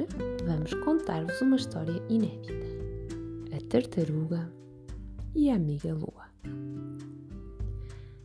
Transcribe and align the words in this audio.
Hoje 0.00 0.06
vamos 0.46 0.72
contar-vos 0.82 1.38
uma 1.42 1.56
história 1.56 2.02
inédita: 2.08 2.54
A 3.54 3.60
Tartaruga 3.68 4.50
e 5.34 5.50
a 5.50 5.56
Amiga 5.56 5.92
Lua. 5.92 6.24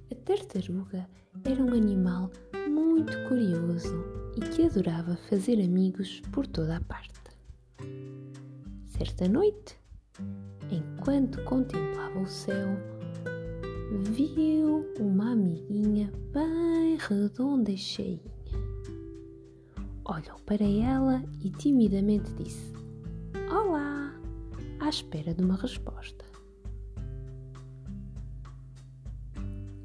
A 0.09 0.15
tartaruga 0.23 1.05
era 1.43 1.61
um 1.61 1.73
animal 1.73 2.31
muito 2.69 3.11
curioso 3.27 4.05
e 4.37 4.39
que 4.39 4.63
adorava 4.63 5.17
fazer 5.29 5.61
amigos 5.61 6.21
por 6.31 6.47
toda 6.47 6.77
a 6.77 6.81
parte. 6.81 7.19
Certa 8.85 9.27
noite, 9.27 9.77
enquanto 10.71 11.43
contemplava 11.43 12.19
o 12.19 12.27
céu, 12.27 12.69
viu 14.11 14.85
uma 14.97 15.33
amiguinha 15.33 16.09
bem 16.31 16.95
redonda 16.97 17.69
e 17.69 17.77
cheinha 17.77 18.34
olhou 20.05 20.39
para 20.45 20.63
ela 20.63 21.23
e 21.41 21.49
timidamente 21.49 22.31
disse: 22.33 22.73
Olá! 23.51 24.13
à 24.79 24.89
espera 24.89 25.33
de 25.33 25.43
uma 25.43 25.55
resposta. 25.55 26.23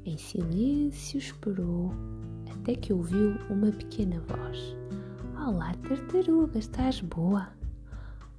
Em 0.05 0.17
silêncio 0.17 1.17
esperou 1.17 1.91
até 2.51 2.75
que 2.75 2.93
ouviu 2.93 3.35
uma 3.49 3.71
pequena 3.71 4.19
voz. 4.21 4.75
Olá, 5.47 5.73
tartaruga, 5.87 6.59
estás 6.59 7.01
boa? 7.01 7.49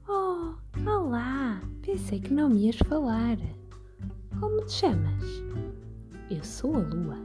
Oh, 0.09 0.55
olá! 0.89 1.61
Pensei 1.83 2.21
que 2.21 2.33
não 2.33 2.49
me 2.49 2.67
ias 2.67 2.77
falar. 2.77 3.39
Como 4.39 4.65
te 4.67 4.73
chamas? 4.73 5.25
Eu 6.31 6.45
sou 6.45 6.77
a 6.77 6.79
Lua. 6.79 7.17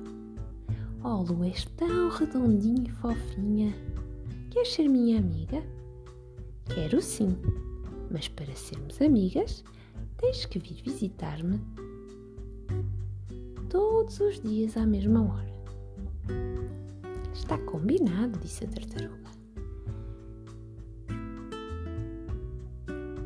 Oh, 1.03 1.21
Lua, 1.21 1.47
és 1.47 1.65
tão 1.77 2.09
redondinha 2.09 2.85
e 2.87 2.91
fofinha. 2.91 3.75
Queres 4.49 4.73
ser 4.73 4.87
minha 4.87 5.19
amiga? 5.19 5.63
Quero 6.73 7.01
sim, 7.01 7.37
mas 8.09 8.27
para 8.27 8.55
sermos 8.55 9.01
amigas, 9.01 9.63
tens 10.17 10.45
que 10.45 10.57
vir 10.57 10.81
visitar-me 10.83 11.59
todos 13.69 14.19
os 14.19 14.39
dias 14.41 14.77
à 14.77 14.85
mesma 14.85 15.21
hora. 15.21 15.57
Está 17.33 17.57
combinado, 17.59 18.39
disse 18.39 18.65
a 18.65 18.67
tartaruga. 18.67 19.31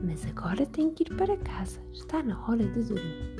Mas 0.04 0.26
agora 0.26 0.66
tenho 0.66 0.92
que 0.92 1.04
ir 1.04 1.16
para 1.16 1.38
casa. 1.38 1.80
Está 1.94 2.24
na 2.24 2.40
hora 2.48 2.66
de 2.66 2.84
dormir. 2.84 3.36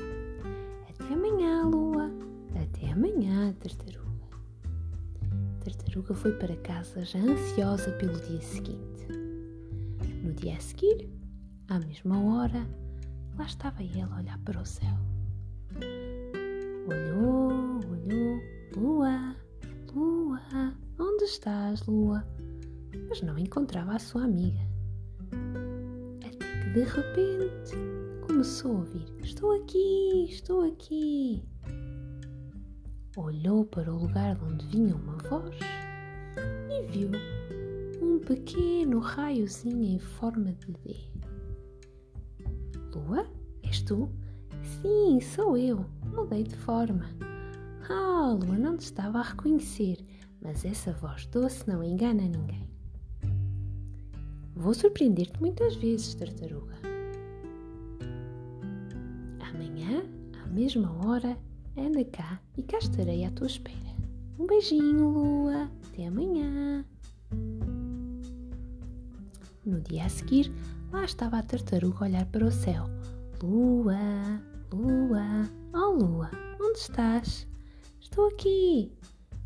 Até 0.88 1.14
amanhã, 1.14 1.64
Lua. 1.66 2.10
Até 2.54 2.92
amanhã, 2.92 3.52
tartaruga 3.54 4.01
tartaruga 5.72 6.14
foi 6.14 6.32
para 6.32 6.54
casa 6.56 7.04
já 7.04 7.18
ansiosa 7.18 7.90
pelo 7.92 8.18
dia 8.20 8.40
seguinte. 8.40 9.06
No 10.22 10.32
dia 10.32 10.56
a 10.56 10.60
seguir, 10.60 11.08
à 11.68 11.78
mesma 11.78 12.20
hora, 12.20 12.66
lá 13.36 13.44
estava 13.44 13.82
ela 13.82 14.14
a 14.14 14.18
olhar 14.18 14.38
para 14.40 14.60
o 14.60 14.66
céu. 14.66 14.94
Olhou, 16.86 17.80
olhou, 17.90 18.40
Lua, 18.76 19.36
Lua, 19.94 20.40
onde 20.98 21.24
estás, 21.24 21.86
Lua? 21.86 22.24
Mas 23.08 23.22
não 23.22 23.38
encontrava 23.38 23.92
a 23.92 23.98
sua 23.98 24.24
amiga. 24.24 24.60
Até 26.26 26.30
que 26.30 26.70
de 26.70 26.82
repente 26.82 27.72
começou 28.26 28.76
a 28.76 28.78
ouvir: 28.80 29.06
Estou 29.22 29.52
aqui, 29.52 30.26
estou 30.28 30.64
aqui 30.64 31.42
olhou 33.16 33.64
para 33.64 33.92
o 33.92 33.98
lugar 33.98 34.36
de 34.36 34.44
onde 34.44 34.66
vinha 34.66 34.94
uma 34.96 35.16
voz 35.28 35.56
e 36.70 36.86
viu 36.90 37.10
um 38.00 38.18
pequeno 38.18 38.98
raiozinho 39.00 39.84
em 39.84 39.98
forma 39.98 40.52
de 40.52 40.72
D. 40.72 40.96
Lua, 42.94 43.26
és 43.62 43.82
tu? 43.82 44.08
Sim, 44.80 45.20
sou 45.20 45.56
eu. 45.56 45.84
Mudei 46.06 46.44
de 46.44 46.56
forma. 46.56 47.04
Ah, 47.88 48.32
Lua, 48.32 48.56
não 48.56 48.76
te 48.76 48.82
estava 48.82 49.18
a 49.18 49.22
reconhecer, 49.22 49.98
mas 50.40 50.64
essa 50.64 50.92
voz 50.92 51.26
doce 51.26 51.68
não 51.68 51.82
engana 51.82 52.22
ninguém. 52.22 52.68
Vou 54.54 54.74
surpreender-te 54.74 55.40
muitas 55.40 55.76
vezes, 55.76 56.14
tartaruga. 56.14 56.74
Amanhã, 59.40 60.02
à 60.44 60.46
mesma 60.48 60.90
hora, 61.04 61.36
Anda 61.76 62.04
cá 62.04 62.38
e 62.56 62.62
cá 62.62 62.78
estarei 62.78 63.24
à 63.24 63.30
tua 63.30 63.46
espera. 63.46 63.96
Um 64.38 64.46
beijinho, 64.46 65.08
Lua. 65.08 65.70
Até 65.86 66.06
amanhã. 66.06 66.84
No 69.64 69.80
dia 69.80 70.04
a 70.04 70.08
seguir, 70.08 70.52
lá 70.92 71.04
estava 71.04 71.38
a 71.38 71.42
tartaruga 71.42 72.00
a 72.00 72.08
olhar 72.08 72.26
para 72.26 72.44
o 72.44 72.50
céu. 72.50 72.84
Lua, 73.42 73.96
Lua, 74.70 75.50
oh 75.72 75.92
Lua, 75.92 76.30
onde 76.60 76.78
estás? 76.78 77.48
Estou 78.00 78.28
aqui. 78.28 78.92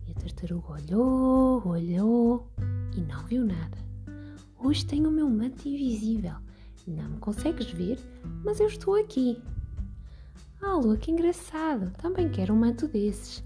E 0.08 0.10
a 0.10 0.14
tartaruga 0.14 0.72
olhou, 0.72 1.66
olhou 1.66 2.50
e 2.96 3.00
não 3.02 3.24
viu 3.26 3.44
nada. 3.44 3.78
Hoje 4.58 4.84
tenho 4.84 5.08
o 5.08 5.12
meu 5.12 5.30
manto 5.30 5.68
invisível. 5.68 6.34
Não 6.88 7.08
me 7.08 7.18
consegues 7.18 7.70
ver, 7.70 7.98
mas 8.44 8.58
eu 8.58 8.66
estou 8.66 8.96
aqui. 8.96 9.40
Ah, 10.68 10.74
Lua, 10.74 10.96
que 10.96 11.12
engraçado! 11.12 11.92
Também 11.92 12.28
quero 12.28 12.52
um 12.52 12.56
manto 12.56 12.88
desses. 12.88 13.42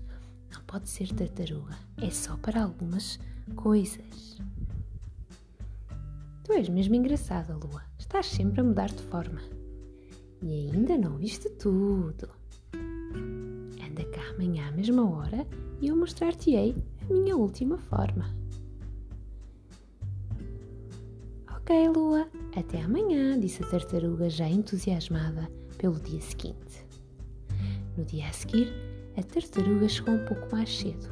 Não 0.51 0.63
pode 0.63 0.89
ser 0.89 1.13
tartaruga, 1.13 1.77
é 1.99 2.09
só 2.09 2.35
para 2.39 2.63
algumas 2.63 3.21
coisas. 3.55 4.41
Tu 6.43 6.53
és 6.55 6.67
mesmo 6.71 6.95
engraçada, 6.95 7.55
Lua. 7.55 7.83
Estás 7.99 8.25
sempre 8.25 8.63
a 8.63 8.65
mudar 8.65 8.89
de 8.89 9.03
forma. 9.03 9.39
E 10.43 10.71
ainda 10.71 10.97
não 10.97 11.19
viste 11.19 11.51
tudo. 11.51 12.27
Anda 12.75 14.05
cá 14.11 14.31
amanhã 14.35 14.69
à 14.69 14.73
mesma 14.73 15.09
hora 15.09 15.47
e 15.79 15.89
eu 15.89 15.97
mostrar-te-ei 15.97 16.75
a 17.09 17.13
minha 17.13 17.37
última 17.37 17.77
forma. 17.77 18.35
Ok, 21.55 21.89
Lua, 21.91 22.27
até 22.57 22.81
amanhã, 22.81 23.39
disse 23.39 23.63
a 23.63 23.67
tartaruga 23.67 24.31
já 24.31 24.49
entusiasmada 24.49 25.51
pelo 25.77 26.01
dia 26.01 26.23
seguinte. 26.23 26.90
No 28.01 28.07
dia 28.07 28.29
a 28.29 28.33
seguir, 28.33 28.73
a 29.15 29.23
tartaruga 29.23 29.87
chegou 29.87 30.15
um 30.15 30.25
pouco 30.25 30.57
mais 30.57 30.75
cedo. 30.75 31.07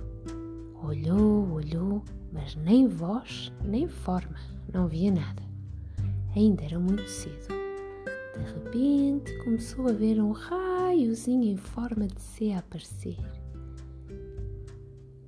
Olhou, 0.83 1.53
olhou, 1.53 2.03
mas 2.33 2.55
nem 2.55 2.89
voz, 2.89 3.53
nem 3.63 3.87
forma, 3.87 4.39
não 4.73 4.89
via 4.89 5.13
nada. 5.13 5.43
Ainda 6.35 6.65
era 6.65 6.79
muito 6.79 7.07
cedo. 7.07 7.47
De 8.39 8.55
repente 8.55 9.37
começou 9.45 9.87
a 9.87 9.93
ver 9.93 10.19
um 10.19 10.33
raiozinho 10.33 11.45
em 11.45 11.59
forma 11.59 12.07
de 12.07 12.23
C 12.23 12.53
a 12.53 12.61
aparecer. 12.61 13.19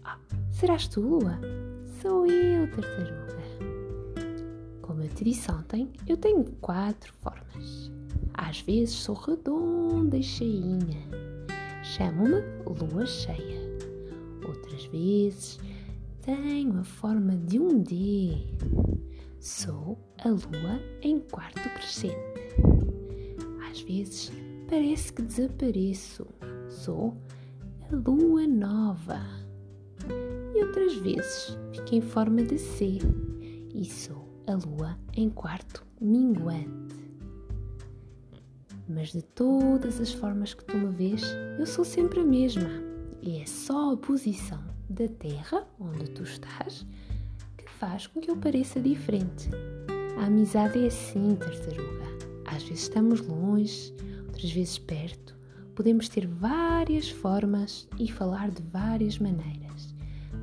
Ah, 0.03 0.17
serás 0.51 0.89
tu, 0.89 1.03
Lua? 1.03 1.39
Sou 2.01 2.25
eu, 2.25 2.71
tartaruga. 2.71 3.37
Como 4.81 5.03
eu 5.03 5.09
te 5.11 5.25
disse 5.25 5.53
ontem, 5.53 5.91
eu 6.09 6.17
tenho 6.17 6.43
quatro 6.63 7.13
formas. 7.21 7.93
Às 8.33 8.63
vezes 8.63 8.95
sou 8.95 9.15
redonda 9.15 10.17
e 10.17 10.23
cheinha 10.23 11.20
Chamo-me 11.97 12.41
lua 12.67 13.05
cheia. 13.05 13.61
Outras 14.47 14.85
vezes 14.87 15.59
tenho 16.23 16.79
a 16.79 16.85
forma 16.85 17.37
de 17.37 17.59
um 17.59 17.83
D. 17.83 18.47
Sou 19.41 19.99
a 20.23 20.29
lua 20.29 20.81
em 21.03 21.19
quarto 21.19 21.69
crescente. 21.71 22.15
Às 23.69 23.81
vezes 23.81 24.31
parece 24.69 25.13
que 25.13 25.23
desapareço. 25.23 26.29
Sou 26.69 27.17
a 27.91 27.97
lua 28.09 28.47
nova. 28.47 29.21
E 30.55 30.63
outras 30.63 30.95
vezes 30.95 31.59
fico 31.73 31.97
em 31.97 32.01
forma 32.01 32.45
de 32.45 32.57
C 32.57 32.99
e 33.75 33.85
sou 33.85 34.29
a 34.47 34.55
lua 34.55 34.97
em 35.17 35.29
quarto 35.29 35.85
minguante. 36.01 37.00
Mas 38.93 39.13
de 39.13 39.23
todas 39.23 40.01
as 40.01 40.13
formas 40.13 40.53
que 40.53 40.65
tu 40.65 40.77
me 40.77 40.93
vês, 40.93 41.23
eu 41.61 41.65
sou 41.65 41.85
sempre 41.85 42.19
a 42.21 42.25
mesma. 42.25 42.69
E 43.23 43.39
é 43.39 43.47
só 43.47 43.93
a 43.93 43.97
posição 43.97 44.61
da 44.89 45.07
Terra, 45.07 45.65
onde 45.79 46.11
tu 46.11 46.25
estás, 46.25 46.85
que 47.57 47.71
faz 47.71 48.09
com 48.09 48.21
que 48.21 48.29
eu 48.29 48.37
pareça 48.37 48.81
diferente. 48.81 49.49
A 50.19 50.27
amizade 50.27 50.83
é 50.83 50.89
assim, 50.89 51.37
tartaruga. 51.37 52.05
Às 52.47 52.65
vezes 52.65 52.83
estamos 52.83 53.21
longe, 53.21 53.95
outras 54.27 54.51
vezes 54.51 54.79
perto. 54.79 55.39
Podemos 55.77 56.09
ter 56.09 56.27
várias 56.27 57.09
formas 57.09 57.89
e 57.97 58.11
falar 58.11 58.51
de 58.51 58.63
várias 58.73 59.21
maneiras, 59.21 59.95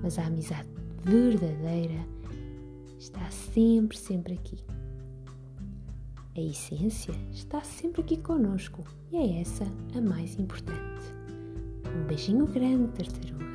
mas 0.02 0.18
a 0.18 0.26
amizade 0.26 0.70
verdadeira 1.04 2.08
está 2.98 3.30
sempre, 3.30 3.98
sempre 3.98 4.36
aqui. 4.36 4.58
A 6.38 6.40
essência 6.40 7.16
está 7.32 7.64
sempre 7.64 8.02
aqui 8.02 8.16
conosco 8.16 8.84
e 9.12 9.16
é 9.16 9.42
essa 9.42 9.66
a 9.96 10.00
mais 10.00 10.38
importante. 10.38 11.12
Um 11.84 12.06
beijinho 12.06 12.46
grande, 12.46 12.92
tartaruga, 12.92 13.46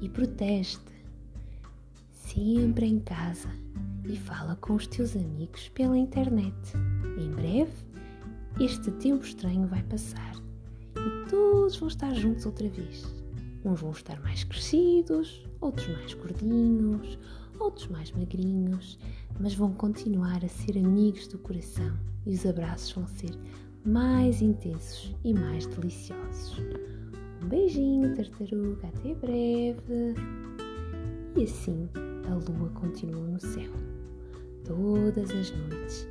e 0.00 0.08
protege-te 0.08 1.04
sempre 2.10 2.86
em 2.86 2.98
casa 2.98 3.50
e 4.08 4.16
fala 4.16 4.56
com 4.56 4.72
os 4.72 4.86
teus 4.86 5.14
amigos 5.14 5.68
pela 5.74 5.98
internet. 5.98 6.56
Em 7.18 7.30
breve, 7.30 7.74
este 8.58 8.90
tempo 8.92 9.22
estranho 9.22 9.66
vai 9.66 9.82
passar 9.82 10.34
e 10.96 11.28
todos 11.28 11.76
vão 11.76 11.88
estar 11.88 12.14
juntos 12.14 12.46
outra 12.46 12.70
vez. 12.70 13.04
Uns 13.62 13.82
vão 13.82 13.90
estar 13.90 14.18
mais 14.22 14.44
crescidos, 14.44 15.46
outros 15.60 15.88
mais 15.88 16.14
gordinhos, 16.14 17.18
outros 17.60 17.86
mais 17.88 18.10
magrinhos, 18.12 18.98
mas 19.38 19.54
vão 19.54 19.72
continuar 19.72 20.44
a 20.44 20.48
ser 20.48 20.78
amigos 20.78 21.26
do 21.28 21.38
coração 21.38 21.96
e 22.26 22.34
os 22.34 22.46
abraços 22.46 22.92
vão 22.92 23.06
ser 23.06 23.30
mais 23.84 24.40
intensos 24.40 25.14
e 25.24 25.34
mais 25.34 25.66
deliciosos. 25.66 26.58
Um 27.42 27.48
beijinho, 27.48 28.14
tartaruga, 28.14 28.88
até 28.88 29.14
breve. 29.14 30.14
E 31.36 31.42
assim 31.42 31.88
a 32.30 32.34
lua 32.34 32.70
continua 32.70 33.26
no 33.26 33.40
céu, 33.40 33.70
todas 34.64 35.30
as 35.30 35.50
noites, 35.50 36.08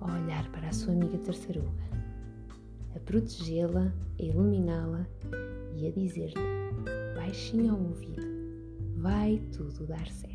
a 0.00 0.14
olhar 0.16 0.50
para 0.52 0.68
a 0.68 0.72
sua 0.72 0.94
amiga 0.94 1.18
tartaruga, 1.18 1.68
a 2.94 3.00
protegê-la, 3.00 3.92
a 4.18 4.22
iluminá-la 4.22 5.06
e 5.76 5.86
a 5.86 5.90
dizer-lhe, 5.90 6.34
baixinho 7.14 7.72
ao 7.72 7.80
ouvido, 7.80 8.22
vai 8.96 9.42
tudo 9.52 9.86
dar 9.86 10.06
certo. 10.08 10.29